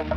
Xin 0.00 0.08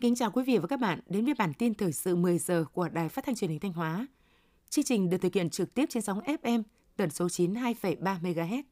kính 0.00 0.14
chào 0.14 0.30
quý 0.30 0.42
vị 0.46 0.58
và 0.58 0.66
các 0.66 0.80
bạn 0.80 1.00
đến 1.06 1.24
với 1.24 1.34
bản 1.34 1.52
tin 1.54 1.74
thời 1.74 1.92
sự 1.92 2.16
10 2.16 2.38
giờ 2.38 2.64
của 2.72 2.88
Đài 2.88 3.08
Phát 3.08 3.24
thanh 3.24 3.34
Truyền 3.34 3.50
hình 3.50 3.60
Thanh 3.60 3.72
Hóa. 3.72 4.06
Chương 4.70 4.84
trình 4.84 5.10
được 5.10 5.18
thực 5.18 5.34
hiện 5.34 5.50
trực 5.50 5.74
tiếp 5.74 5.86
trên 5.88 6.02
sóng 6.02 6.20
FM 6.20 6.62
tần 6.96 7.10
số 7.10 7.26
92,3 7.26 8.20
MHz. 8.20 8.62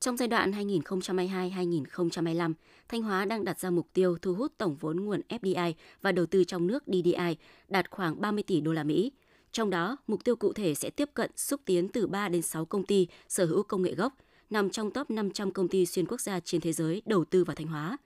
Trong 0.00 0.16
giai 0.16 0.28
đoạn 0.28 0.50
2022-2025, 0.50 2.52
Thanh 2.88 3.02
Hóa 3.02 3.24
đang 3.24 3.44
đặt 3.44 3.60
ra 3.60 3.70
mục 3.70 3.88
tiêu 3.92 4.18
thu 4.22 4.34
hút 4.34 4.52
tổng 4.58 4.76
vốn 4.76 5.04
nguồn 5.04 5.20
FDI 5.28 5.72
và 6.02 6.12
đầu 6.12 6.26
tư 6.26 6.44
trong 6.44 6.66
nước 6.66 6.84
DDI 6.86 7.36
đạt 7.68 7.90
khoảng 7.90 8.20
30 8.20 8.42
tỷ 8.42 8.60
đô 8.60 8.72
la 8.72 8.84
Mỹ. 8.84 9.12
Trong 9.52 9.70
đó, 9.70 9.96
mục 10.06 10.24
tiêu 10.24 10.36
cụ 10.36 10.52
thể 10.52 10.74
sẽ 10.74 10.90
tiếp 10.90 11.10
cận 11.14 11.30
xúc 11.36 11.60
tiến 11.64 11.88
từ 11.88 12.06
3 12.06 12.28
đến 12.28 12.42
6 12.42 12.64
công 12.64 12.84
ty 12.84 13.06
sở 13.28 13.46
hữu 13.46 13.62
công 13.62 13.82
nghệ 13.82 13.94
gốc, 13.94 14.14
nằm 14.50 14.70
trong 14.70 14.90
top 14.90 15.10
500 15.10 15.50
công 15.50 15.68
ty 15.68 15.86
xuyên 15.86 16.06
quốc 16.06 16.20
gia 16.20 16.40
trên 16.40 16.60
thế 16.60 16.72
giới 16.72 17.02
đầu 17.06 17.24
tư 17.24 17.44
vào 17.44 17.54
Thanh 17.54 17.66
Hóa. 17.66 17.96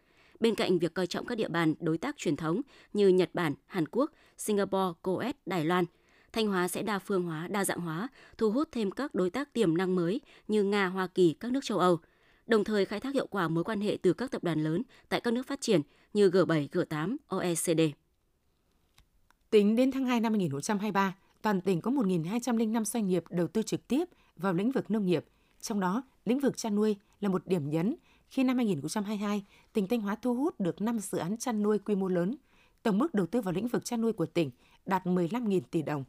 Bên 0.40 0.54
cạnh 0.54 0.78
việc 0.78 0.94
coi 0.94 1.06
trọng 1.06 1.26
các 1.26 1.34
địa 1.34 1.48
bàn 1.48 1.74
đối 1.80 1.98
tác 1.98 2.16
truyền 2.16 2.36
thống 2.36 2.60
như 2.92 3.08
Nhật 3.08 3.30
Bản, 3.34 3.54
Hàn 3.66 3.88
Quốc, 3.88 4.10
Singapore, 4.38 4.98
Coes, 5.02 5.34
Đài 5.46 5.64
Loan, 5.64 5.84
Thanh 6.32 6.46
Hóa 6.46 6.68
sẽ 6.68 6.82
đa 6.82 6.98
phương 6.98 7.22
hóa, 7.22 7.48
đa 7.48 7.64
dạng 7.64 7.80
hóa, 7.80 8.08
thu 8.38 8.50
hút 8.50 8.68
thêm 8.72 8.90
các 8.90 9.14
đối 9.14 9.30
tác 9.30 9.52
tiềm 9.52 9.76
năng 9.76 9.94
mới 9.94 10.20
như 10.48 10.64
Nga, 10.64 10.86
Hoa 10.86 11.06
Kỳ, 11.06 11.34
các 11.40 11.52
nước 11.52 11.64
châu 11.64 11.78
Âu, 11.78 11.98
đồng 12.46 12.64
thời 12.64 12.84
khai 12.84 13.00
thác 13.00 13.14
hiệu 13.14 13.26
quả 13.26 13.48
mối 13.48 13.64
quan 13.64 13.80
hệ 13.80 13.98
từ 14.02 14.12
các 14.12 14.30
tập 14.30 14.44
đoàn 14.44 14.64
lớn 14.64 14.82
tại 15.08 15.20
các 15.20 15.34
nước 15.34 15.46
phát 15.46 15.60
triển 15.60 15.80
như 16.14 16.28
G7, 16.30 16.68
G8, 16.68 17.16
OECD. 17.26 17.80
Tính 19.50 19.76
đến 19.76 19.90
tháng 19.90 20.04
2 20.04 20.20
năm 20.20 20.32
2023, 20.32 21.14
toàn 21.42 21.60
tỉnh 21.60 21.80
có 21.80 21.90
1.205 21.90 22.84
doanh 22.84 23.06
nghiệp 23.06 23.24
đầu 23.30 23.46
tư 23.46 23.62
trực 23.62 23.88
tiếp 23.88 24.04
vào 24.36 24.52
lĩnh 24.52 24.70
vực 24.70 24.90
nông 24.90 25.06
nghiệp, 25.06 25.24
trong 25.60 25.80
đó 25.80 26.02
lĩnh 26.24 26.40
vực 26.40 26.56
chăn 26.56 26.74
nuôi 26.74 26.96
là 27.20 27.28
một 27.28 27.46
điểm 27.46 27.70
nhấn 27.70 27.96
khi 28.28 28.44
năm 28.44 28.56
2022, 28.56 29.44
tỉnh 29.72 29.86
Thanh 29.86 30.00
Hóa 30.00 30.14
thu 30.14 30.34
hút 30.34 30.60
được 30.60 30.80
5 30.80 30.98
dự 30.98 31.18
án 31.18 31.36
chăn 31.36 31.62
nuôi 31.62 31.78
quy 31.78 31.94
mô 31.94 32.08
lớn. 32.08 32.36
Tổng 32.82 32.98
mức 32.98 33.14
đầu 33.14 33.26
tư 33.26 33.40
vào 33.40 33.54
lĩnh 33.54 33.68
vực 33.68 33.84
chăn 33.84 34.00
nuôi 34.00 34.12
của 34.12 34.26
tỉnh 34.26 34.50
đạt 34.86 35.06
15.000 35.06 35.60
tỷ 35.70 35.82
đồng. 35.82 36.04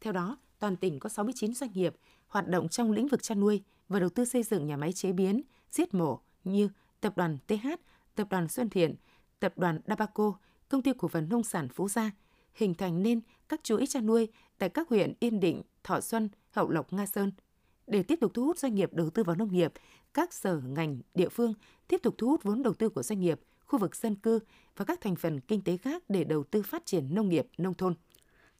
Theo 0.00 0.12
đó, 0.12 0.38
toàn 0.58 0.76
tỉnh 0.76 0.98
có 0.98 1.08
69 1.08 1.54
doanh 1.54 1.72
nghiệp 1.72 1.94
hoạt 2.26 2.48
động 2.48 2.68
trong 2.68 2.92
lĩnh 2.92 3.08
vực 3.08 3.22
chăn 3.22 3.40
nuôi 3.40 3.62
và 3.88 4.00
đầu 4.00 4.08
tư 4.08 4.24
xây 4.24 4.42
dựng 4.42 4.66
nhà 4.66 4.76
máy 4.76 4.92
chế 4.92 5.12
biến, 5.12 5.42
giết 5.70 5.94
mổ 5.94 6.20
như 6.44 6.68
Tập 7.00 7.16
đoàn 7.16 7.38
TH, 7.46 7.68
Tập 8.14 8.26
đoàn 8.30 8.48
Xuân 8.48 8.70
Thiện, 8.70 8.94
Tập 9.40 9.52
đoàn 9.56 9.80
Dabaco, 9.86 10.38
Công 10.68 10.82
ty 10.82 10.92
Cổ 10.98 11.08
phần 11.08 11.28
Nông 11.28 11.42
sản 11.42 11.68
Phú 11.68 11.88
Gia, 11.88 12.10
hình 12.56 12.74
thành 12.74 13.02
nên 13.02 13.20
các 13.48 13.64
chuỗi 13.64 13.86
chăn 13.86 14.06
nuôi 14.06 14.28
tại 14.58 14.68
các 14.68 14.88
huyện 14.88 15.12
Yên 15.20 15.40
Định, 15.40 15.62
Thọ 15.84 16.00
Xuân, 16.00 16.28
Hậu 16.50 16.70
Lộc, 16.70 16.92
Nga 16.92 17.06
Sơn. 17.06 17.32
Để 17.86 18.02
tiếp 18.02 18.18
tục 18.20 18.34
thu 18.34 18.44
hút 18.44 18.58
doanh 18.58 18.74
nghiệp 18.74 18.94
đầu 18.94 19.10
tư 19.10 19.22
vào 19.22 19.36
nông 19.36 19.52
nghiệp, 19.52 19.72
các 20.14 20.32
sở 20.32 20.60
ngành 20.66 21.00
địa 21.14 21.28
phương 21.28 21.54
tiếp 21.88 22.00
tục 22.02 22.14
thu 22.18 22.26
hút 22.26 22.42
vốn 22.42 22.62
đầu 22.62 22.74
tư 22.74 22.88
của 22.88 23.02
doanh 23.02 23.20
nghiệp, 23.20 23.40
khu 23.66 23.78
vực 23.78 23.96
dân 23.96 24.14
cư 24.14 24.38
và 24.76 24.84
các 24.84 25.00
thành 25.00 25.16
phần 25.16 25.40
kinh 25.40 25.60
tế 25.60 25.76
khác 25.76 26.02
để 26.08 26.24
đầu 26.24 26.44
tư 26.44 26.62
phát 26.62 26.86
triển 26.86 27.14
nông 27.14 27.28
nghiệp, 27.28 27.46
nông 27.58 27.74
thôn. 27.74 27.94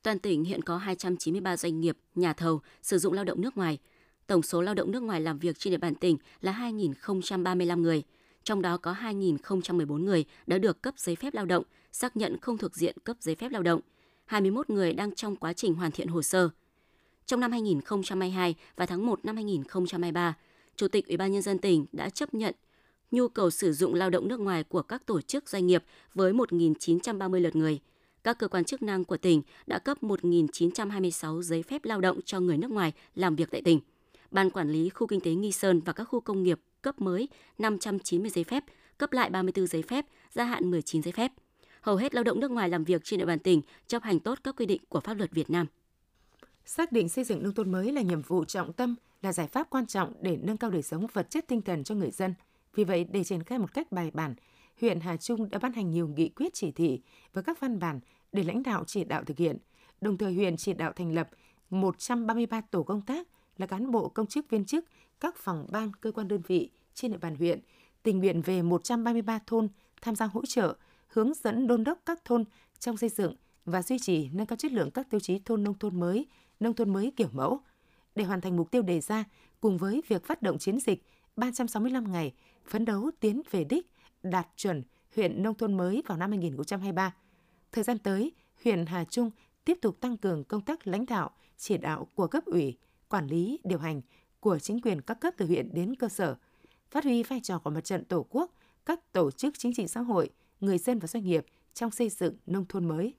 Toàn 0.02 0.18
tỉnh 0.18 0.44
hiện 0.44 0.62
có 0.62 0.76
293 0.76 1.56
doanh 1.56 1.80
nghiệp, 1.80 1.98
nhà 2.14 2.32
thầu 2.32 2.60
sử 2.82 2.98
dụng 2.98 3.12
lao 3.12 3.24
động 3.24 3.40
nước 3.40 3.56
ngoài. 3.56 3.78
Tổng 4.26 4.42
số 4.42 4.62
lao 4.62 4.74
động 4.74 4.90
nước 4.90 5.02
ngoài 5.02 5.20
làm 5.20 5.38
việc 5.38 5.58
trên 5.58 5.70
địa 5.70 5.78
bàn 5.78 5.94
tỉnh 5.94 6.16
là 6.40 6.52
2.035 6.52 7.80
người, 7.80 8.02
trong 8.46 8.62
đó 8.62 8.76
có 8.76 8.92
2.014 8.92 10.04
người 10.04 10.24
đã 10.46 10.58
được 10.58 10.82
cấp 10.82 10.94
giấy 10.96 11.16
phép 11.16 11.34
lao 11.34 11.44
động, 11.44 11.64
xác 11.92 12.16
nhận 12.16 12.40
không 12.40 12.58
thuộc 12.58 12.74
diện 12.74 12.96
cấp 13.04 13.16
giấy 13.20 13.34
phép 13.34 13.52
lao 13.52 13.62
động. 13.62 13.80
21 14.26 14.70
người 14.70 14.92
đang 14.92 15.14
trong 15.14 15.36
quá 15.36 15.52
trình 15.52 15.74
hoàn 15.74 15.90
thiện 15.90 16.08
hồ 16.08 16.22
sơ. 16.22 16.50
Trong 17.26 17.40
năm 17.40 17.52
2022 17.52 18.54
và 18.76 18.86
tháng 18.86 19.06
1 19.06 19.24
năm 19.24 19.36
2023, 19.36 20.36
Chủ 20.76 20.88
tịch 20.88 21.08
Ủy 21.08 21.16
ban 21.16 21.32
nhân 21.32 21.42
dân 21.42 21.58
tỉnh 21.58 21.86
đã 21.92 22.10
chấp 22.10 22.34
nhận 22.34 22.54
nhu 23.10 23.28
cầu 23.28 23.50
sử 23.50 23.72
dụng 23.72 23.94
lao 23.94 24.10
động 24.10 24.28
nước 24.28 24.40
ngoài 24.40 24.64
của 24.64 24.82
các 24.82 25.06
tổ 25.06 25.20
chức 25.20 25.48
doanh 25.48 25.66
nghiệp 25.66 25.84
với 26.14 26.32
1.930 26.32 27.40
lượt 27.40 27.56
người. 27.56 27.80
Các 28.24 28.38
cơ 28.38 28.48
quan 28.48 28.64
chức 28.64 28.82
năng 28.82 29.04
của 29.04 29.16
tỉnh 29.16 29.42
đã 29.66 29.78
cấp 29.78 29.98
1.926 30.02 31.42
giấy 31.42 31.62
phép 31.62 31.84
lao 31.84 32.00
động 32.00 32.20
cho 32.24 32.40
người 32.40 32.58
nước 32.58 32.70
ngoài 32.70 32.92
làm 33.14 33.36
việc 33.36 33.50
tại 33.50 33.62
tỉnh. 33.62 33.80
Ban 34.36 34.50
quản 34.50 34.68
lý 34.68 34.88
khu 34.88 35.06
kinh 35.06 35.20
tế 35.20 35.34
Nghi 35.34 35.52
Sơn 35.52 35.80
và 35.80 35.92
các 35.92 36.04
khu 36.04 36.20
công 36.20 36.42
nghiệp 36.42 36.60
cấp 36.82 37.00
mới 37.00 37.28
590 37.58 38.30
giấy 38.30 38.44
phép, 38.44 38.64
cấp 38.98 39.12
lại 39.12 39.30
34 39.30 39.66
giấy 39.66 39.82
phép, 39.82 40.06
gia 40.30 40.44
hạn 40.44 40.70
19 40.70 41.02
giấy 41.02 41.12
phép. 41.12 41.32
Hầu 41.80 41.96
hết 41.96 42.14
lao 42.14 42.24
động 42.24 42.40
nước 42.40 42.50
ngoài 42.50 42.68
làm 42.68 42.84
việc 42.84 43.04
trên 43.04 43.18
địa 43.18 43.26
bàn 43.26 43.38
tỉnh 43.38 43.62
chấp 43.86 44.02
hành 44.02 44.20
tốt 44.20 44.38
các 44.44 44.56
quy 44.56 44.66
định 44.66 44.82
của 44.88 45.00
pháp 45.00 45.14
luật 45.14 45.30
Việt 45.30 45.50
Nam. 45.50 45.66
Xác 46.64 46.92
định 46.92 47.08
xây 47.08 47.24
dựng 47.24 47.42
nông 47.42 47.54
thôn 47.54 47.72
mới 47.72 47.92
là 47.92 48.02
nhiệm 48.02 48.22
vụ 48.22 48.44
trọng 48.44 48.72
tâm, 48.72 48.96
là 49.22 49.32
giải 49.32 49.46
pháp 49.46 49.70
quan 49.70 49.86
trọng 49.86 50.12
để 50.20 50.38
nâng 50.42 50.56
cao 50.56 50.70
đời 50.70 50.82
sống 50.82 51.06
vật 51.12 51.30
chất 51.30 51.44
tinh 51.48 51.62
thần 51.62 51.84
cho 51.84 51.94
người 51.94 52.10
dân. 52.10 52.34
Vì 52.74 52.84
vậy, 52.84 53.06
để 53.10 53.24
triển 53.24 53.42
khai 53.42 53.58
một 53.58 53.74
cách 53.74 53.92
bài 53.92 54.10
bản, 54.14 54.34
huyện 54.80 55.00
Hà 55.00 55.16
Trung 55.16 55.50
đã 55.50 55.58
ban 55.58 55.72
hành 55.72 55.90
nhiều 55.90 56.08
nghị 56.08 56.28
quyết 56.28 56.54
chỉ 56.54 56.70
thị 56.70 57.00
và 57.32 57.42
các 57.42 57.60
văn 57.60 57.78
bản 57.78 58.00
để 58.32 58.42
lãnh 58.42 58.62
đạo 58.62 58.84
chỉ 58.86 59.04
đạo 59.04 59.24
thực 59.24 59.38
hiện. 59.38 59.58
Đồng 60.00 60.18
thời 60.18 60.34
huyện 60.34 60.56
chỉ 60.56 60.72
đạo 60.72 60.92
thành 60.92 61.14
lập 61.14 61.30
133 61.70 62.60
tổ 62.60 62.82
công 62.82 63.00
tác 63.00 63.28
là 63.58 63.66
cán 63.66 63.90
bộ 63.90 64.08
công 64.08 64.26
chức 64.26 64.50
viên 64.50 64.64
chức 64.64 64.84
các 65.20 65.36
phòng 65.36 65.66
ban 65.70 65.92
cơ 66.00 66.12
quan 66.12 66.28
đơn 66.28 66.40
vị 66.46 66.70
trên 66.94 67.10
địa 67.12 67.18
bàn 67.18 67.36
huyện, 67.36 67.60
tình 68.02 68.18
nguyện 68.18 68.42
về 68.42 68.62
133 68.62 69.38
thôn 69.46 69.68
tham 70.02 70.14
gia 70.14 70.26
hỗ 70.26 70.46
trợ, 70.46 70.76
hướng 71.08 71.34
dẫn 71.34 71.66
đôn 71.66 71.84
đốc 71.84 71.98
các 72.06 72.24
thôn 72.24 72.44
trong 72.78 72.96
xây 72.96 73.08
dựng 73.08 73.34
và 73.64 73.82
duy 73.82 73.98
trì 73.98 74.28
nâng 74.32 74.46
cao 74.46 74.56
chất 74.56 74.72
lượng 74.72 74.90
các 74.90 75.10
tiêu 75.10 75.20
chí 75.20 75.38
thôn 75.38 75.64
nông 75.64 75.78
thôn 75.78 76.00
mới, 76.00 76.26
nông 76.60 76.74
thôn 76.74 76.92
mới 76.92 77.12
kiểu 77.16 77.28
mẫu. 77.32 77.60
Để 78.14 78.24
hoàn 78.24 78.40
thành 78.40 78.56
mục 78.56 78.70
tiêu 78.70 78.82
đề 78.82 79.00
ra, 79.00 79.24
cùng 79.60 79.78
với 79.78 80.02
việc 80.08 80.26
phát 80.26 80.42
động 80.42 80.58
chiến 80.58 80.80
dịch 80.80 81.02
365 81.36 82.12
ngày, 82.12 82.34
phấn 82.66 82.84
đấu 82.84 83.10
tiến 83.20 83.42
về 83.50 83.64
đích, 83.64 83.90
đạt 84.22 84.46
chuẩn 84.56 84.82
huyện 85.16 85.42
nông 85.42 85.54
thôn 85.54 85.76
mới 85.76 86.02
vào 86.06 86.18
năm 86.18 86.30
2023. 86.30 87.14
Thời 87.72 87.84
gian 87.84 87.98
tới, 87.98 88.32
huyện 88.64 88.86
Hà 88.86 89.04
Trung 89.04 89.30
tiếp 89.64 89.78
tục 89.82 90.00
tăng 90.00 90.16
cường 90.16 90.44
công 90.44 90.60
tác 90.60 90.86
lãnh 90.86 91.06
đạo, 91.06 91.30
chỉ 91.56 91.76
đạo 91.76 92.08
của 92.14 92.26
cấp 92.26 92.44
ủy, 92.44 92.78
quản 93.08 93.26
lý, 93.26 93.58
điều 93.64 93.78
hành 93.78 94.00
của 94.40 94.58
chính 94.58 94.80
quyền 94.80 95.00
các 95.00 95.20
cấp 95.20 95.34
từ 95.36 95.46
huyện 95.46 95.74
đến 95.74 95.94
cơ 95.94 96.08
sở, 96.08 96.36
phát 96.90 97.04
huy 97.04 97.22
vai 97.22 97.40
trò 97.42 97.58
của 97.58 97.70
mặt 97.70 97.84
trận 97.84 98.04
Tổ 98.04 98.26
quốc, 98.30 98.52
các 98.86 99.12
tổ 99.12 99.30
chức 99.30 99.58
chính 99.58 99.74
trị 99.74 99.86
xã 99.86 100.00
hội, 100.00 100.30
người 100.60 100.78
dân 100.78 100.98
và 100.98 101.06
doanh 101.06 101.24
nghiệp 101.24 101.46
trong 101.74 101.90
xây 101.90 102.08
dựng 102.08 102.34
nông 102.46 102.64
thôn 102.68 102.88
mới. 102.88 103.14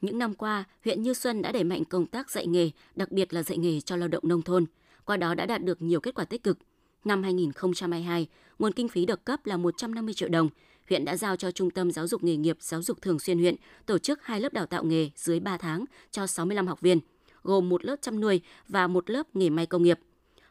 Những 0.00 0.18
năm 0.18 0.34
qua, 0.34 0.64
huyện 0.84 1.02
Như 1.02 1.14
Xuân 1.14 1.42
đã 1.42 1.52
đẩy 1.52 1.64
mạnh 1.64 1.84
công 1.84 2.06
tác 2.06 2.30
dạy 2.30 2.46
nghề, 2.46 2.70
đặc 2.94 3.12
biệt 3.12 3.34
là 3.34 3.42
dạy 3.42 3.58
nghề 3.58 3.80
cho 3.80 3.96
lao 3.96 4.08
động 4.08 4.28
nông 4.28 4.42
thôn. 4.42 4.64
Qua 5.04 5.16
đó 5.16 5.34
đã 5.34 5.46
đạt 5.46 5.64
được 5.64 5.82
nhiều 5.82 6.00
kết 6.00 6.14
quả 6.14 6.24
tích 6.24 6.42
cực. 6.42 6.58
Năm 7.04 7.22
2022, 7.22 8.28
nguồn 8.58 8.72
kinh 8.72 8.88
phí 8.88 9.06
được 9.06 9.24
cấp 9.24 9.46
là 9.46 9.56
150 9.56 10.14
triệu 10.14 10.28
đồng. 10.28 10.48
Huyện 10.88 11.04
đã 11.04 11.16
giao 11.16 11.36
cho 11.36 11.50
Trung 11.50 11.70
tâm 11.70 11.90
Giáo 11.90 12.06
dục 12.06 12.24
nghề 12.24 12.36
nghiệp 12.36 12.56
Giáo 12.60 12.82
dục 12.82 13.02
Thường 13.02 13.18
xuyên 13.18 13.38
huyện 13.38 13.54
tổ 13.86 13.98
chức 13.98 14.22
hai 14.22 14.40
lớp 14.40 14.52
đào 14.52 14.66
tạo 14.66 14.84
nghề 14.84 15.10
dưới 15.16 15.40
3 15.40 15.56
tháng 15.56 15.84
cho 16.10 16.26
65 16.26 16.66
học 16.66 16.80
viên, 16.80 17.00
gồm 17.42 17.68
một 17.68 17.84
lớp 17.84 17.96
chăm 18.00 18.20
nuôi 18.20 18.40
và 18.68 18.86
một 18.86 19.10
lớp 19.10 19.36
nghề 19.36 19.50
may 19.50 19.66
công 19.66 19.82
nghiệp. 19.82 19.98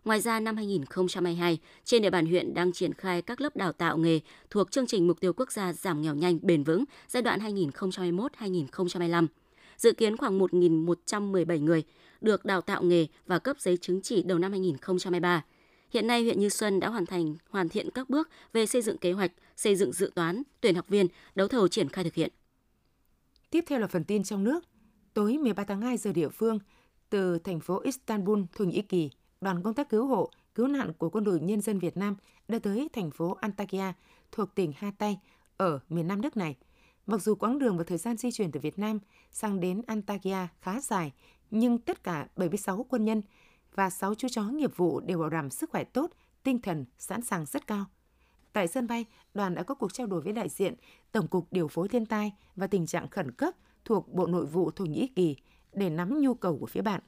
Ngoài 0.06 0.22
ra, 0.22 0.40
năm 0.40 0.56
2022, 0.56 1.58
trên 1.84 2.02
địa 2.02 2.10
bàn 2.10 2.26
huyện 2.26 2.54
đang 2.54 2.72
triển 2.72 2.94
khai 2.94 3.22
các 3.22 3.42
lớp 3.42 3.56
đào 3.56 3.74
tạo 3.74 3.98
nghề 3.98 4.20
thuộc 4.50 4.72
chương 4.72 4.88
trình 4.88 5.08
Mục 5.08 5.20
tiêu 5.20 5.34
Quốc 5.34 5.52
gia 5.52 5.74
giảm 5.74 6.02
nghèo 6.02 6.16
nhanh 6.16 6.40
bền 6.42 6.64
vững 6.64 6.84
giai 7.08 7.24
đoạn 7.24 7.40
2021-2025. 7.40 9.28
Dự 9.78 9.92
kiến 9.92 10.18
khoảng 10.18 10.40
1.117 10.40 11.64
người 11.64 11.84
được 12.22 12.46
đào 12.46 12.62
tạo 12.62 12.84
nghề 12.84 13.08
và 13.26 13.40
cấp 13.40 13.60
giấy 13.60 13.78
chứng 13.78 14.02
chỉ 14.02 14.24
đầu 14.24 14.40
năm 14.40 14.52
2023. 14.52 15.44
Hiện 15.94 16.08
nay, 16.08 16.24
huyện 16.24 16.40
Như 16.40 16.50
Xuân 16.50 16.80
đã 16.80 16.90
hoàn 16.90 17.06
thành 17.06 17.36
hoàn 17.50 17.70
thiện 17.70 17.90
các 17.92 18.10
bước 18.10 18.30
về 18.54 18.66
xây 18.66 18.82
dựng 18.82 18.98
kế 18.98 19.12
hoạch, 19.12 19.32
xây 19.56 19.76
dựng 19.76 19.92
dự 19.92 20.12
toán, 20.16 20.44
tuyển 20.62 20.76
học 20.76 20.88
viên, 20.88 21.08
đấu 21.36 21.48
thầu 21.48 21.68
triển 21.68 21.90
khai 21.90 22.04
thực 22.04 22.14
hiện. 22.14 22.32
Tiếp 23.50 23.64
theo 23.68 23.80
là 23.80 23.88
phần 23.88 24.04
tin 24.04 24.24
trong 24.24 24.44
nước. 24.44 24.64
Tối 25.14 25.38
13 25.38 25.64
tháng 25.64 25.82
2 25.82 25.98
giờ 25.98 26.14
địa 26.14 26.30
phương, 26.30 26.60
từ 27.10 27.40
thành 27.40 27.60
phố 27.60 27.80
Istanbul, 27.80 28.42
Thổ 28.56 28.66
Nhĩ 28.66 28.82
Kỳ, 28.82 29.12
đoàn 29.42 29.64
công 29.64 29.74
tác 29.74 29.90
cứu 29.90 30.06
hộ, 30.06 30.32
cứu 30.56 30.68
nạn 30.68 30.94
của 30.98 31.10
Quân 31.10 31.24
đội 31.24 31.40
Nhân 31.40 31.62
dân 31.62 31.80
Việt 31.80 31.98
Nam 31.98 32.16
đã 32.48 32.60
tới 32.60 32.90
thành 32.94 33.12
phố 33.12 33.38
Antakya 33.42 33.94
thuộc 34.32 34.56
tỉnh 34.56 34.74
Hatay 34.76 35.20
ở 35.58 35.80
miền 35.90 36.08
Nam 36.08 36.22
nước 36.22 36.38
này. 36.38 36.56
Mặc 37.06 37.22
dù 37.22 37.36
quãng 37.36 37.60
đường 37.60 37.78
và 37.78 37.84
thời 37.84 37.98
gian 37.98 38.18
di 38.18 38.32
chuyển 38.32 38.52
từ 38.52 38.60
Việt 38.60 38.80
Nam 38.80 39.00
sang 39.32 39.60
đến 39.60 39.82
Antakya 39.88 40.48
khá 40.62 40.82
dài, 40.82 41.14
nhưng 41.52 41.78
tất 41.78 42.04
cả 42.04 42.28
76 42.36 42.86
quân 42.90 43.06
nhân 43.06 43.22
và 43.76 43.90
6 43.90 44.16
chú 44.16 44.28
chó 44.32 44.44
nghiệp 44.44 44.78
vụ 44.78 45.00
đều 45.00 45.20
bảo 45.20 45.30
đảm 45.30 45.50
sức 45.50 45.70
khỏe 45.70 45.84
tốt, 45.84 46.12
tinh 46.44 46.62
thần 46.62 46.86
sẵn 46.98 47.22
sàng 47.22 47.46
rất 47.46 47.68
cao. 47.68 47.86
Tại 48.54 48.68
sân 48.68 48.88
bay, 48.88 49.06
đoàn 49.34 49.56
đã 49.56 49.64
có 49.64 49.76
cuộc 49.76 49.94
trao 49.94 50.08
đổi 50.08 50.22
với 50.22 50.34
đại 50.34 50.50
diện 50.50 50.76
Tổng 51.12 51.28
cục 51.28 51.48
Điều 51.52 51.68
phối 51.68 51.88
Thiên 51.88 52.06
tai 52.06 52.34
và 52.56 52.68
Tình 52.68 52.86
trạng 52.86 53.10
khẩn 53.10 53.32
cấp 53.32 53.54
thuộc 53.86 54.14
Bộ 54.14 54.28
Nội 54.28 54.46
vụ 54.46 54.72
Thổ 54.72 54.86
Nhĩ 54.86 55.08
Kỳ 55.16 55.36
để 55.74 55.90
nắm 55.90 56.22
nhu 56.22 56.34
cầu 56.34 56.58
của 56.58 56.66
phía 56.66 56.82
bạn. 56.82 57.02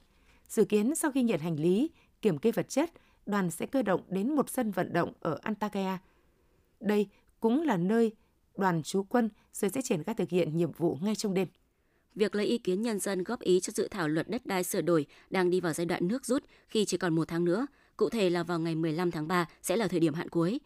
Dự 0.48 0.64
kiến 0.64 0.94
sau 0.94 1.12
khi 1.12 1.22
nhận 1.22 1.40
hành 1.40 1.60
lý, 1.60 1.90
kiểm 2.22 2.38
kê 2.38 2.52
vật 2.52 2.68
chất, 2.68 2.90
đoàn 3.26 3.50
sẽ 3.50 3.66
cơ 3.66 3.82
động 3.82 4.00
đến 4.08 4.34
một 4.36 4.50
sân 4.50 4.70
vận 4.70 4.92
động 4.92 5.12
ở 5.20 5.38
Antakya. 5.42 5.98
Đây 6.80 7.06
cũng 7.40 7.62
là 7.62 7.76
nơi 7.76 8.12
đoàn 8.56 8.82
trú 8.82 9.02
quân 9.02 9.28
rồi 9.52 9.70
sẽ 9.70 9.82
triển 9.82 10.04
khai 10.04 10.14
thực 10.14 10.28
hiện 10.28 10.56
nhiệm 10.56 10.72
vụ 10.72 10.98
ngay 11.02 11.14
trong 11.14 11.34
đêm. 11.34 11.48
việc 12.14 12.34
lấy 12.34 12.46
ý 12.46 12.58
kiến 12.58 12.82
nhân 12.82 12.98
dân 12.98 13.24
góp 13.24 13.40
ý 13.40 13.60
cho 13.60 13.70
dự 13.70 13.88
thảo 13.88 14.08
luật 14.08 14.28
đất 14.28 14.46
đai 14.46 14.64
sửa 14.64 14.80
đổi 14.80 15.06
đang 15.30 15.50
đi 15.50 15.60
vào 15.60 15.72
giai 15.72 15.86
đoạn 15.86 16.08
nước 16.08 16.26
rút 16.26 16.44
khi 16.68 16.84
chỉ 16.84 16.96
còn 16.96 17.14
một 17.14 17.28
tháng 17.28 17.44
nữa, 17.44 17.66
cụ 17.96 18.08
thể 18.08 18.30
là 18.30 18.42
vào 18.42 18.58
ngày 18.58 18.74
15 18.74 19.10
tháng 19.10 19.28
3 19.28 19.48
sẽ 19.62 19.76
là 19.76 19.88
thời 19.88 20.00
điểm 20.00 20.14
hạn 20.14 20.28
cuối. 20.28 20.60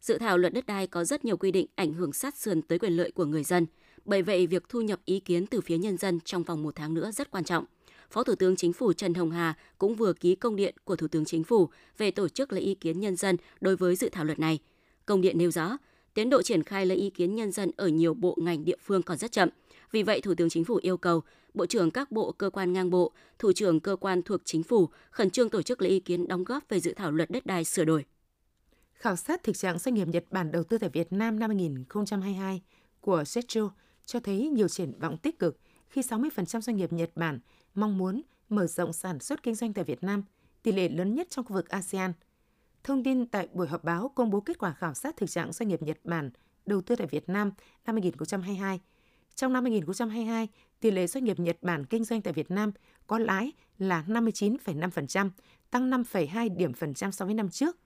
Dự 0.00 0.18
thảo 0.18 0.38
luật 0.38 0.52
đất 0.52 0.66
đai 0.66 0.86
có 0.86 1.04
rất 1.04 1.24
nhiều 1.24 1.36
quy 1.36 1.50
định 1.50 1.66
ảnh 1.74 1.92
hưởng 1.92 2.12
sát 2.12 2.36
sườn 2.36 2.62
tới 2.62 2.78
quyền 2.78 2.92
lợi 2.92 3.10
của 3.10 3.24
người 3.24 3.44
dân. 3.44 3.66
Bởi 4.06 4.22
vậy, 4.22 4.46
việc 4.46 4.68
thu 4.68 4.80
nhập 4.80 5.00
ý 5.04 5.20
kiến 5.20 5.46
từ 5.46 5.60
phía 5.60 5.78
nhân 5.78 5.96
dân 5.96 6.20
trong 6.24 6.42
vòng 6.42 6.62
một 6.62 6.74
tháng 6.74 6.94
nữa 6.94 7.10
rất 7.10 7.30
quan 7.30 7.44
trọng. 7.44 7.64
Phó 8.10 8.24
Thủ 8.24 8.34
tướng 8.34 8.56
Chính 8.56 8.72
phủ 8.72 8.92
Trần 8.92 9.14
Hồng 9.14 9.30
Hà 9.30 9.54
cũng 9.78 9.94
vừa 9.94 10.12
ký 10.12 10.34
công 10.34 10.56
điện 10.56 10.74
của 10.84 10.96
Thủ 10.96 11.08
tướng 11.08 11.24
Chính 11.24 11.44
phủ 11.44 11.68
về 11.98 12.10
tổ 12.10 12.28
chức 12.28 12.52
lấy 12.52 12.62
ý 12.62 12.74
kiến 12.74 13.00
nhân 13.00 13.16
dân 13.16 13.36
đối 13.60 13.76
với 13.76 13.96
dự 13.96 14.08
thảo 14.08 14.24
luật 14.24 14.38
này. 14.38 14.58
Công 15.06 15.20
điện 15.20 15.38
nêu 15.38 15.50
rõ, 15.50 15.76
tiến 16.14 16.30
độ 16.30 16.42
triển 16.42 16.62
khai 16.62 16.86
lấy 16.86 16.98
ý 16.98 17.10
kiến 17.10 17.34
nhân 17.34 17.52
dân 17.52 17.70
ở 17.76 17.88
nhiều 17.88 18.14
bộ 18.14 18.34
ngành 18.40 18.64
địa 18.64 18.76
phương 18.82 19.02
còn 19.02 19.18
rất 19.18 19.32
chậm. 19.32 19.48
Vì 19.92 20.02
vậy, 20.02 20.20
Thủ 20.20 20.34
tướng 20.34 20.48
Chính 20.48 20.64
phủ 20.64 20.78
yêu 20.82 20.96
cầu 20.96 21.22
Bộ 21.54 21.66
trưởng 21.66 21.90
các 21.90 22.12
bộ 22.12 22.32
cơ 22.32 22.50
quan 22.50 22.72
ngang 22.72 22.90
bộ, 22.90 23.12
Thủ 23.38 23.52
trưởng 23.52 23.80
cơ 23.80 23.96
quan 23.96 24.22
thuộc 24.22 24.40
Chính 24.44 24.62
phủ 24.62 24.88
khẩn 25.10 25.30
trương 25.30 25.50
tổ 25.50 25.62
chức 25.62 25.82
lấy 25.82 25.90
ý 25.90 26.00
kiến 26.00 26.28
đóng 26.28 26.44
góp 26.44 26.68
về 26.68 26.80
dự 26.80 26.92
thảo 26.96 27.10
luật 27.10 27.30
đất 27.30 27.46
đai 27.46 27.64
sửa 27.64 27.84
đổi. 27.84 28.04
Khảo 28.92 29.16
sát 29.16 29.42
thực 29.42 29.58
trạng 29.58 29.78
doanh 29.78 29.94
nghiệp 29.94 30.08
Nhật 30.08 30.24
Bản 30.30 30.52
đầu 30.52 30.64
tư 30.64 30.78
tại 30.78 30.90
Việt 30.90 31.12
Nam 31.12 31.38
năm 31.38 31.50
2022 31.50 32.62
của 33.00 33.24
Setro 33.24 33.70
cho 34.06 34.20
thấy 34.20 34.48
nhiều 34.48 34.68
triển 34.68 34.92
vọng 35.00 35.16
tích 35.16 35.38
cực 35.38 35.60
khi 35.88 36.00
60% 36.00 36.60
doanh 36.60 36.76
nghiệp 36.76 36.92
Nhật 36.92 37.10
Bản 37.14 37.38
mong 37.74 37.98
muốn 37.98 38.22
mở 38.48 38.66
rộng 38.66 38.92
sản 38.92 39.20
xuất 39.20 39.42
kinh 39.42 39.54
doanh 39.54 39.72
tại 39.72 39.84
Việt 39.84 40.02
Nam, 40.02 40.22
tỷ 40.62 40.72
lệ 40.72 40.88
lớn 40.88 41.14
nhất 41.14 41.30
trong 41.30 41.44
khu 41.44 41.54
vực 41.54 41.68
ASEAN. 41.68 42.12
Thông 42.84 43.04
tin 43.04 43.26
tại 43.26 43.48
buổi 43.52 43.66
họp 43.66 43.84
báo 43.84 44.08
công 44.08 44.30
bố 44.30 44.40
kết 44.40 44.58
quả 44.58 44.72
khảo 44.72 44.94
sát 44.94 45.16
thực 45.16 45.30
trạng 45.30 45.52
doanh 45.52 45.68
nghiệp 45.68 45.82
Nhật 45.82 45.98
Bản 46.04 46.30
đầu 46.66 46.80
tư 46.80 46.96
tại 46.96 47.06
Việt 47.06 47.28
Nam 47.28 47.50
năm 47.86 47.94
2022. 47.94 48.80
Trong 49.34 49.52
năm 49.52 49.64
2022, 49.64 50.48
tỷ 50.80 50.90
lệ 50.90 51.06
doanh 51.06 51.24
nghiệp 51.24 51.40
Nhật 51.40 51.56
Bản 51.62 51.84
kinh 51.86 52.04
doanh 52.04 52.22
tại 52.22 52.32
Việt 52.32 52.50
Nam 52.50 52.72
có 53.06 53.18
lãi 53.18 53.52
là 53.78 54.04
59,5%, 54.08 55.30
tăng 55.70 55.90
5,2 55.90 56.56
điểm 56.56 56.72
phần 56.72 56.94
trăm 56.94 57.12
so 57.12 57.24
với 57.24 57.34
năm 57.34 57.50
trước. 57.50 57.76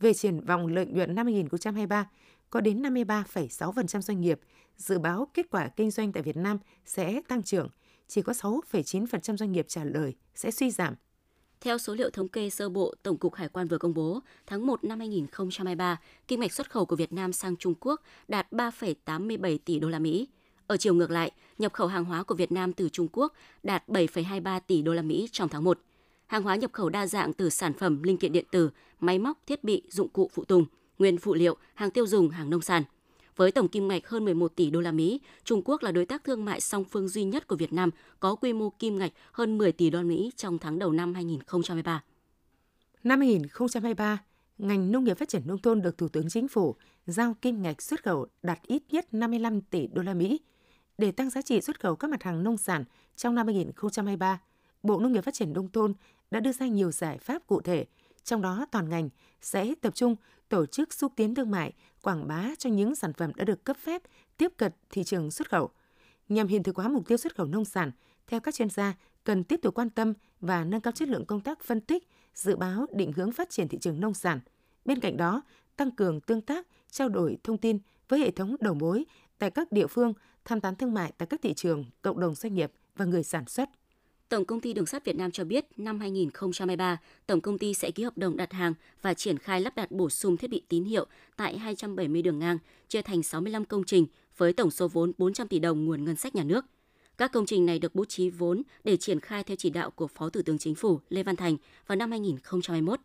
Về 0.00 0.14
triển 0.14 0.40
vọng 0.40 0.66
lợi 0.66 0.86
nhuận 0.86 1.14
năm 1.14 1.26
2023, 1.26 2.10
có 2.50 2.60
đến 2.60 2.82
53,6% 2.82 4.00
doanh 4.00 4.20
nghiệp 4.20 4.40
dự 4.76 4.98
báo 4.98 5.28
kết 5.34 5.46
quả 5.50 5.68
kinh 5.68 5.90
doanh 5.90 6.12
tại 6.12 6.22
Việt 6.22 6.36
Nam 6.36 6.58
sẽ 6.84 7.20
tăng 7.28 7.42
trưởng, 7.42 7.68
chỉ 8.08 8.22
có 8.22 8.32
6,9% 8.32 9.36
doanh 9.36 9.52
nghiệp 9.52 9.66
trả 9.68 9.84
lời 9.84 10.14
sẽ 10.34 10.50
suy 10.50 10.70
giảm. 10.70 10.94
Theo 11.60 11.78
số 11.78 11.94
liệu 11.94 12.10
thống 12.10 12.28
kê 12.28 12.50
sơ 12.50 12.68
bộ 12.68 12.94
Tổng 13.02 13.18
cục 13.18 13.34
Hải 13.34 13.48
quan 13.48 13.68
vừa 13.68 13.78
công 13.78 13.94
bố, 13.94 14.20
tháng 14.46 14.66
1 14.66 14.84
năm 14.84 14.98
2023, 14.98 16.00
kim 16.28 16.40
ngạch 16.40 16.52
xuất 16.52 16.70
khẩu 16.70 16.86
của 16.86 16.96
Việt 16.96 17.12
Nam 17.12 17.32
sang 17.32 17.56
Trung 17.56 17.74
Quốc 17.80 18.02
đạt 18.28 18.52
3,87 18.52 19.58
tỷ 19.64 19.78
đô 19.78 19.88
la 19.88 19.98
Mỹ. 19.98 20.28
Ở 20.66 20.76
chiều 20.76 20.94
ngược 20.94 21.10
lại, 21.10 21.30
nhập 21.58 21.72
khẩu 21.72 21.86
hàng 21.86 22.04
hóa 22.04 22.22
của 22.22 22.34
Việt 22.34 22.52
Nam 22.52 22.72
từ 22.72 22.88
Trung 22.88 23.08
Quốc 23.12 23.32
đạt 23.62 23.88
7,23 23.88 24.60
tỷ 24.66 24.82
đô 24.82 24.92
la 24.92 25.02
Mỹ 25.02 25.28
trong 25.32 25.48
tháng 25.48 25.64
1. 25.64 25.78
Hàng 26.26 26.42
hóa 26.42 26.56
nhập 26.56 26.72
khẩu 26.72 26.88
đa 26.88 27.06
dạng 27.06 27.32
từ 27.32 27.50
sản 27.50 27.72
phẩm 27.72 28.02
linh 28.02 28.16
kiện 28.16 28.32
điện 28.32 28.44
tử, 28.50 28.70
máy 29.00 29.18
móc, 29.18 29.38
thiết 29.46 29.64
bị, 29.64 29.82
dụng 29.88 30.08
cụ 30.08 30.30
phụ 30.34 30.44
tùng, 30.44 30.66
nguyên 30.98 31.18
phụ 31.18 31.34
liệu, 31.34 31.56
hàng 31.74 31.90
tiêu 31.90 32.06
dùng, 32.06 32.28
hàng 32.28 32.50
nông 32.50 32.62
sản. 32.62 32.82
Với 33.36 33.52
tổng 33.52 33.68
kim 33.68 33.88
ngạch 33.88 34.08
hơn 34.08 34.24
11 34.24 34.56
tỷ 34.56 34.70
đô 34.70 34.80
la 34.80 34.92
Mỹ, 34.92 35.20
Trung 35.44 35.62
Quốc 35.64 35.82
là 35.82 35.92
đối 35.92 36.06
tác 36.06 36.24
thương 36.24 36.44
mại 36.44 36.60
song 36.60 36.84
phương 36.84 37.08
duy 37.08 37.24
nhất 37.24 37.46
của 37.46 37.56
Việt 37.56 37.72
Nam 37.72 37.90
có 38.20 38.34
quy 38.34 38.52
mô 38.52 38.70
kim 38.70 38.98
ngạch 38.98 39.12
hơn 39.32 39.58
10 39.58 39.72
tỷ 39.72 39.90
đô 39.90 39.98
la 39.98 40.04
Mỹ 40.04 40.32
trong 40.36 40.58
tháng 40.58 40.78
đầu 40.78 40.92
năm 40.92 41.14
2023. 41.14 42.02
Năm 43.04 43.20
2023, 43.20 44.18
ngành 44.58 44.92
nông 44.92 45.04
nghiệp 45.04 45.18
phát 45.18 45.28
triển 45.28 45.42
nông 45.46 45.58
thôn 45.58 45.82
được 45.82 45.98
Thủ 45.98 46.08
tướng 46.08 46.28
Chính 46.28 46.48
phủ 46.48 46.74
giao 47.06 47.34
kim 47.42 47.62
ngạch 47.62 47.82
xuất 47.82 48.02
khẩu 48.02 48.26
đạt 48.42 48.58
ít 48.66 48.82
nhất 48.90 49.14
55 49.14 49.60
tỷ 49.60 49.86
đô 49.86 50.02
la 50.02 50.14
Mỹ. 50.14 50.40
Để 50.98 51.12
tăng 51.12 51.30
giá 51.30 51.42
trị 51.42 51.60
xuất 51.60 51.80
khẩu 51.80 51.96
các 51.96 52.10
mặt 52.10 52.22
hàng 52.22 52.42
nông 52.42 52.56
sản 52.56 52.84
trong 53.16 53.34
năm 53.34 53.46
2023, 53.46 54.40
Bộ 54.82 55.00
Nông 55.00 55.12
nghiệp 55.12 55.24
Phát 55.24 55.34
triển 55.34 55.52
Nông 55.52 55.68
thôn 55.68 55.94
đã 56.30 56.40
đưa 56.40 56.52
ra 56.52 56.66
nhiều 56.66 56.90
giải 56.90 57.18
pháp 57.18 57.46
cụ 57.46 57.60
thể, 57.60 57.86
trong 58.24 58.42
đó 58.42 58.66
toàn 58.70 58.88
ngành 58.88 59.08
sẽ 59.40 59.74
tập 59.80 59.94
trung 59.94 60.16
tổ 60.48 60.66
chức 60.66 60.92
xúc 60.94 61.12
tiến 61.16 61.34
thương 61.34 61.50
mại, 61.50 61.72
quảng 62.02 62.28
bá 62.28 62.50
cho 62.58 62.70
những 62.70 62.94
sản 62.94 63.12
phẩm 63.12 63.32
đã 63.36 63.44
được 63.44 63.64
cấp 63.64 63.76
phép 63.76 64.02
tiếp 64.36 64.52
cận 64.56 64.72
thị 64.90 65.04
trường 65.04 65.30
xuất 65.30 65.50
khẩu. 65.50 65.70
Nhằm 66.28 66.46
hiện 66.46 66.62
thực 66.62 66.76
hóa 66.76 66.88
mục 66.88 67.08
tiêu 67.08 67.18
xuất 67.18 67.36
khẩu 67.36 67.46
nông 67.46 67.64
sản, 67.64 67.90
theo 68.26 68.40
các 68.40 68.54
chuyên 68.54 68.70
gia, 68.70 68.94
cần 69.24 69.44
tiếp 69.44 69.60
tục 69.62 69.74
quan 69.74 69.90
tâm 69.90 70.12
và 70.40 70.64
nâng 70.64 70.80
cao 70.80 70.92
chất 70.92 71.08
lượng 71.08 71.24
công 71.26 71.40
tác 71.40 71.64
phân 71.64 71.80
tích, 71.80 72.08
dự 72.34 72.56
báo 72.56 72.86
định 72.92 73.12
hướng 73.12 73.32
phát 73.32 73.50
triển 73.50 73.68
thị 73.68 73.78
trường 73.80 74.00
nông 74.00 74.14
sản. 74.14 74.40
Bên 74.84 75.00
cạnh 75.00 75.16
đó, 75.16 75.42
tăng 75.76 75.90
cường 75.90 76.20
tương 76.20 76.40
tác, 76.40 76.66
trao 76.90 77.08
đổi 77.08 77.38
thông 77.44 77.58
tin 77.58 77.78
với 78.08 78.20
hệ 78.20 78.30
thống 78.30 78.56
đầu 78.60 78.74
mối 78.74 79.04
tại 79.38 79.50
các 79.50 79.72
địa 79.72 79.86
phương, 79.86 80.14
tham 80.44 80.60
tán 80.60 80.76
thương 80.76 80.94
mại 80.94 81.12
tại 81.18 81.26
các 81.26 81.42
thị 81.42 81.54
trường, 81.54 81.84
cộng 82.02 82.20
đồng 82.20 82.34
doanh 82.34 82.54
nghiệp 82.54 82.72
và 82.96 83.04
người 83.04 83.22
sản 83.22 83.46
xuất. 83.46 83.68
Tổng 84.28 84.44
công 84.44 84.60
ty 84.60 84.72
Đường 84.72 84.86
sắt 84.86 85.04
Việt 85.04 85.16
Nam 85.16 85.30
cho 85.30 85.44
biết 85.44 85.66
năm 85.76 86.00
2023, 86.00 86.98
tổng 87.26 87.40
công 87.40 87.58
ty 87.58 87.74
sẽ 87.74 87.90
ký 87.90 88.02
hợp 88.02 88.18
đồng 88.18 88.36
đặt 88.36 88.52
hàng 88.52 88.74
và 89.02 89.14
triển 89.14 89.38
khai 89.38 89.60
lắp 89.60 89.76
đặt 89.76 89.90
bổ 89.90 90.10
sung 90.10 90.36
thiết 90.36 90.50
bị 90.50 90.62
tín 90.68 90.84
hiệu 90.84 91.06
tại 91.36 91.58
270 91.58 92.22
đường 92.22 92.38
ngang, 92.38 92.58
chia 92.88 93.02
thành 93.02 93.22
65 93.22 93.64
công 93.64 93.84
trình 93.84 94.06
với 94.36 94.52
tổng 94.52 94.70
số 94.70 94.88
vốn 94.88 95.12
400 95.18 95.48
tỷ 95.48 95.58
đồng 95.58 95.84
nguồn 95.84 96.04
ngân 96.04 96.16
sách 96.16 96.34
nhà 96.34 96.44
nước. 96.44 96.64
Các 97.18 97.32
công 97.32 97.46
trình 97.46 97.66
này 97.66 97.78
được 97.78 97.94
bố 97.94 98.04
trí 98.04 98.30
vốn 98.30 98.62
để 98.84 98.96
triển 98.96 99.20
khai 99.20 99.44
theo 99.44 99.56
chỉ 99.56 99.70
đạo 99.70 99.90
của 99.90 100.06
Phó 100.06 100.30
Thủ 100.30 100.42
tướng 100.42 100.58
Chính 100.58 100.74
phủ 100.74 101.00
Lê 101.08 101.22
Văn 101.22 101.36
Thành 101.36 101.56
vào 101.86 101.96
năm 101.96 102.10
2021. 102.10 103.00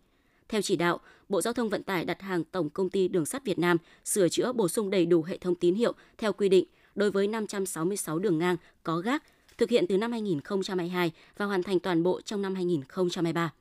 Theo 0.49 0.61
chỉ 0.61 0.75
đạo, 0.75 0.99
Bộ 1.29 1.41
Giao 1.41 1.53
thông 1.53 1.69
Vận 1.69 1.83
tải 1.83 2.05
đặt 2.05 2.21
hàng 2.21 2.43
Tổng 2.43 2.69
công 2.69 2.89
ty 2.89 3.07
Đường 3.07 3.25
sắt 3.25 3.45
Việt 3.45 3.59
Nam 3.59 3.77
sửa 4.05 4.29
chữa 4.29 4.53
bổ 4.53 4.67
sung 4.67 4.89
đầy 4.89 5.05
đủ 5.05 5.23
hệ 5.23 5.37
thống 5.37 5.55
tín 5.55 5.75
hiệu 5.75 5.93
theo 6.17 6.33
quy 6.33 6.49
định 6.49 6.65
đối 6.95 7.11
với 7.11 7.27
566 7.27 8.19
đường 8.19 8.37
ngang 8.37 8.57
có 8.83 8.97
gác 8.97 9.23
thực 9.59 9.69
hiện 9.69 9.85
từ 9.89 9.97
năm 9.97 10.11
2022 10.11 11.11
và 11.37 11.45
hoàn 11.45 11.63
thành 11.63 11.79
toàn 11.79 12.03
bộ 12.03 12.21
trong 12.21 12.41
năm 12.41 12.55
2023. 12.55 13.53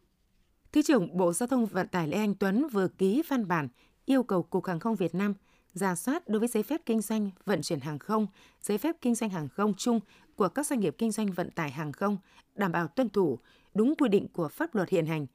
Thứ 0.73 0.83
trưởng 0.83 1.17
Bộ 1.17 1.33
Giao 1.33 1.47
thông 1.47 1.67
Vận 1.67 1.89
tải 1.89 2.09
Lê 2.09 2.17
Anh 2.17 2.35
Tuấn 2.35 2.69
vừa 2.69 2.89
ký 2.89 3.23
văn 3.29 3.49
bản 3.49 3.69
yêu 4.05 4.23
cầu 4.23 4.43
Cục 4.43 4.67
Hàng 4.67 4.81
không 4.81 4.97
Việt 4.97 5.15
Nam 5.15 5.35
giả 5.75 5.95
soát 5.95 6.29
đối 6.29 6.41
với 6.41 6.49
giấy 6.49 6.63
phép 6.63 6.81
kinh 6.87 7.01
doanh 7.01 7.31
vận 7.45 7.63
chuyển 7.63 7.81
hàng 7.81 7.99
không, 7.99 8.27
giấy 8.63 8.79
phép 8.79 8.97
kinh 9.01 9.15
doanh 9.15 9.31
hàng 9.31 9.49
không 9.49 9.75
chung 9.75 10.01
của 10.37 10.49
các 10.49 10.67
doanh 10.67 10.81
nghiệp 10.81 10.95
kinh 10.99 11.13
doanh 11.13 11.33
vận 11.33 11.51
tải 11.51 11.71
hàng 11.71 11.93
không, 11.93 12.19
đảm 12.55 12.73
bảo 12.73 12.89
tuân 12.89 13.09
thủ 13.09 13.39
đúng 13.75 13.95
quy 13.95 14.09
định 14.09 14.27
của 14.33 14.49
pháp 14.49 14.75
luật 14.75 14.89
hiện 14.89 15.07
hành. 15.07 15.27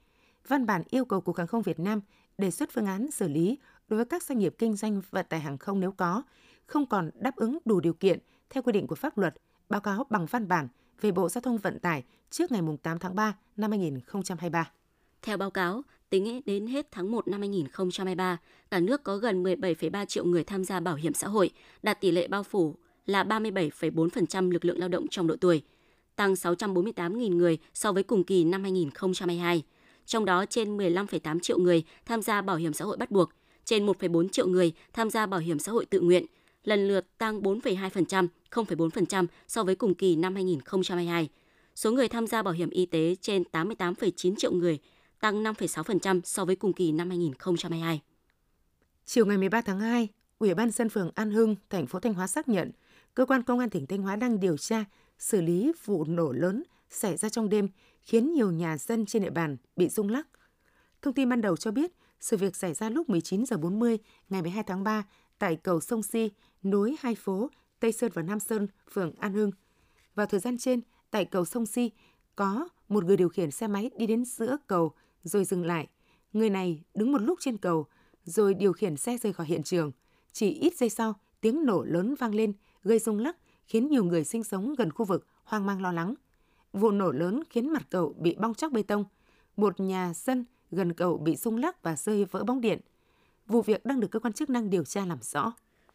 Văn 0.47 0.65
bản 0.65 0.83
yêu 0.89 1.05
cầu 1.05 1.21
Cục 1.21 1.37
Hàng 1.37 1.47
không 1.47 1.61
Việt 1.61 1.79
Nam 1.79 2.01
đề 2.37 2.51
xuất 2.51 2.69
phương 2.71 2.85
án 2.85 3.11
xử 3.11 3.27
lý 3.27 3.57
đối 3.87 3.97
với 3.97 4.05
các 4.05 4.23
doanh 4.23 4.39
nghiệp 4.39 4.55
kinh 4.57 4.75
doanh 4.75 5.01
vận 5.11 5.25
tải 5.29 5.39
hàng 5.39 5.57
không 5.57 5.79
nếu 5.79 5.91
có, 5.91 6.23
không 6.65 6.85
còn 6.85 7.09
đáp 7.13 7.35
ứng 7.35 7.57
đủ 7.65 7.79
điều 7.79 7.93
kiện 7.93 8.19
theo 8.49 8.63
quy 8.63 8.71
định 8.71 8.87
của 8.87 8.95
pháp 8.95 9.17
luật 9.17 9.35
báo 9.69 9.81
cáo 9.81 10.05
bằng 10.09 10.25
văn 10.25 10.47
bản 10.47 10.67
về 11.01 11.11
Bộ 11.11 11.29
Giao 11.29 11.41
thông 11.41 11.57
Vận 11.57 11.79
tải 11.79 12.03
trước 12.29 12.51
ngày 12.51 12.61
8 12.83 12.99
tháng 12.99 13.15
3 13.15 13.35
năm 13.57 13.71
2023. 13.71 14.71
Theo 15.21 15.37
báo 15.37 15.51
cáo, 15.51 15.81
tính 16.09 16.41
đến 16.45 16.67
hết 16.67 16.87
tháng 16.91 17.11
1 17.11 17.27
năm 17.27 17.39
2023, 17.41 18.37
cả 18.71 18.79
nước 18.79 19.03
có 19.03 19.17
gần 19.17 19.43
17,3 19.43 20.05
triệu 20.05 20.25
người 20.25 20.43
tham 20.43 20.63
gia 20.63 20.79
bảo 20.79 20.95
hiểm 20.95 21.13
xã 21.13 21.27
hội, 21.27 21.49
đạt 21.83 22.01
tỷ 22.01 22.11
lệ 22.11 22.27
bao 22.27 22.43
phủ 22.43 22.75
là 23.05 23.23
37,4% 23.23 24.51
lực 24.51 24.65
lượng 24.65 24.79
lao 24.79 24.89
động 24.89 25.07
trong 25.09 25.27
độ 25.27 25.35
tuổi, 25.41 25.61
tăng 26.15 26.33
648.000 26.33 27.35
người 27.35 27.57
so 27.73 27.91
với 27.91 28.03
cùng 28.03 28.23
kỳ 28.23 28.43
năm 28.43 28.63
2022. 28.63 29.63
Trong 30.05 30.25
đó 30.25 30.45
trên 30.45 30.77
15,8 30.77 31.39
triệu 31.39 31.59
người 31.59 31.83
tham 32.05 32.21
gia 32.21 32.41
bảo 32.41 32.55
hiểm 32.55 32.73
xã 32.73 32.85
hội 32.85 32.97
bắt 32.97 33.11
buộc, 33.11 33.29
trên 33.65 33.85
1,4 33.85 34.29
triệu 34.29 34.47
người 34.47 34.73
tham 34.93 35.09
gia 35.09 35.25
bảo 35.25 35.39
hiểm 35.39 35.59
xã 35.59 35.71
hội 35.71 35.85
tự 35.85 35.99
nguyện, 35.99 36.25
lần 36.63 36.87
lượt 36.87 37.17
tăng 37.17 37.41
4,2%, 37.41 38.27
0,4% 38.51 39.27
so 39.47 39.63
với 39.63 39.75
cùng 39.75 39.95
kỳ 39.95 40.15
năm 40.15 40.35
2022. 40.35 41.29
Số 41.75 41.91
người 41.91 42.07
tham 42.07 42.27
gia 42.27 42.43
bảo 42.43 42.53
hiểm 42.53 42.69
y 42.69 42.85
tế 42.85 43.15
trên 43.21 43.43
88,9 43.51 44.35
triệu 44.35 44.51
người, 44.51 44.79
tăng 45.19 45.43
5,6% 45.43 46.21
so 46.23 46.45
với 46.45 46.55
cùng 46.55 46.73
kỳ 46.73 46.91
năm 46.91 47.09
2022. 47.09 48.01
Chiều 49.05 49.25
ngày 49.25 49.37
13 49.37 49.61
tháng 49.61 49.79
2, 49.79 50.09
Ủy 50.39 50.53
ban 50.53 50.71
dân 50.71 50.89
phường 50.89 51.11
An 51.15 51.31
Hưng, 51.31 51.55
thành 51.69 51.87
phố 51.87 51.99
Thanh 51.99 52.13
Hóa 52.13 52.27
xác 52.27 52.49
nhận, 52.49 52.71
cơ 53.13 53.25
quan 53.25 53.43
công 53.43 53.59
an 53.59 53.69
tỉnh 53.69 53.85
Thanh 53.87 54.01
Hóa 54.01 54.15
đang 54.15 54.39
điều 54.39 54.57
tra 54.57 54.85
xử 55.19 55.41
lý 55.41 55.71
vụ 55.85 56.05
nổ 56.05 56.31
lớn 56.31 56.63
xảy 56.89 57.17
ra 57.17 57.29
trong 57.29 57.49
đêm 57.49 57.67
khiến 58.01 58.33
nhiều 58.33 58.51
nhà 58.51 58.77
dân 58.77 59.05
trên 59.05 59.23
địa 59.23 59.29
bàn 59.29 59.57
bị 59.75 59.89
rung 59.89 60.09
lắc. 60.09 60.27
Thông 61.01 61.13
tin 61.13 61.29
ban 61.29 61.41
đầu 61.41 61.57
cho 61.57 61.71
biết, 61.71 61.91
sự 62.19 62.37
việc 62.37 62.55
xảy 62.55 62.73
ra 62.73 62.89
lúc 62.89 63.09
19 63.09 63.45
giờ 63.45 63.57
40 63.57 63.97
ngày 64.29 64.41
12 64.41 64.63
tháng 64.63 64.83
3 64.83 65.03
tại 65.43 65.55
cầu 65.55 65.79
sông 65.79 66.03
Si, 66.03 66.31
nối 66.63 66.95
hai 66.99 67.15
phố 67.15 67.49
Tây 67.79 67.91
Sơn 67.91 68.11
và 68.13 68.21
Nam 68.21 68.39
Sơn, 68.39 68.67
phường 68.93 69.11
An 69.19 69.33
Hưng. 69.33 69.51
Vào 70.15 70.25
thời 70.25 70.39
gian 70.39 70.57
trên, 70.57 70.81
tại 71.11 71.25
cầu 71.25 71.45
sông 71.45 71.65
Si, 71.65 71.91
có 72.35 72.67
một 72.89 73.03
người 73.05 73.17
điều 73.17 73.29
khiển 73.29 73.51
xe 73.51 73.67
máy 73.67 73.89
đi 73.97 74.07
đến 74.07 74.25
giữa 74.25 74.57
cầu 74.67 74.91
rồi 75.23 75.45
dừng 75.45 75.65
lại. 75.65 75.87
Người 76.33 76.49
này 76.49 76.83
đứng 76.93 77.11
một 77.11 77.21
lúc 77.21 77.39
trên 77.41 77.57
cầu 77.57 77.85
rồi 78.25 78.53
điều 78.53 78.73
khiển 78.73 78.97
xe 78.97 79.17
rời 79.17 79.33
khỏi 79.33 79.47
hiện 79.47 79.63
trường. 79.63 79.91
Chỉ 80.31 80.49
ít 80.49 80.77
giây 80.77 80.89
sau, 80.89 81.15
tiếng 81.41 81.65
nổ 81.65 81.83
lớn 81.83 82.15
vang 82.19 82.35
lên, 82.35 82.53
gây 82.83 82.99
rung 82.99 83.19
lắc, 83.19 83.37
khiến 83.65 83.87
nhiều 83.87 84.03
người 84.03 84.23
sinh 84.23 84.43
sống 84.43 84.75
gần 84.77 84.91
khu 84.91 85.05
vực 85.05 85.27
hoang 85.43 85.65
mang 85.65 85.81
lo 85.81 85.91
lắng. 85.91 86.13
Vụ 86.73 86.91
nổ 86.91 87.11
lớn 87.11 87.43
khiến 87.49 87.69
mặt 87.69 87.87
cầu 87.89 88.15
bị 88.19 88.35
bong 88.39 88.53
chóc 88.53 88.71
bê 88.71 88.83
tông. 88.83 89.05
Một 89.57 89.79
nhà 89.79 90.13
dân 90.15 90.45
gần 90.71 90.93
cầu 90.93 91.17
bị 91.17 91.35
rung 91.35 91.57
lắc 91.57 91.83
và 91.83 91.95
rơi 91.95 92.25
vỡ 92.25 92.43
bóng 92.43 92.61
điện. 92.61 92.81
Vụ 93.53 93.61
việc 93.61 93.85
đang 93.85 93.99
được 93.99 94.11
cơ 94.11 94.19
quan 94.19 94.33
chức 94.33 94.49
năng 94.49 94.69
điều 94.69 94.83
tra 94.83 95.05
làm 95.05 95.17
rõ. 95.21 95.53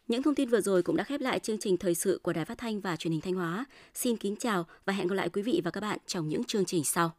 Những 0.09 0.23
thông 0.23 0.35
tin 0.35 0.49
vừa 0.49 0.61
rồi 0.61 0.83
cũng 0.83 0.97
đã 0.97 1.05
khép 1.05 1.21
lại 1.21 1.39
chương 1.39 1.59
trình 1.59 1.77
thời 1.77 1.95
sự 1.95 2.21
của 2.23 2.33
Đài 2.33 2.45
Phát 2.45 2.59
thanh 2.59 2.81
và 2.81 2.97
Truyền 2.97 3.13
hình 3.13 3.21
Thanh 3.21 3.35
Hóa. 3.35 3.65
Xin 3.95 4.17
kính 4.17 4.37
chào 4.37 4.67
và 4.85 4.93
hẹn 4.93 5.07
gặp 5.07 5.15
lại 5.15 5.29
quý 5.29 5.43
vị 5.43 5.61
và 5.65 5.71
các 5.71 5.81
bạn 5.81 5.99
trong 6.07 6.29
những 6.29 6.45
chương 6.45 6.65
trình 6.65 6.85
sau. 6.85 7.13